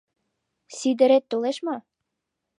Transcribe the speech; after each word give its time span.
Сидырет 0.75 1.23
толеш 1.31 1.57
мо? 1.65 1.75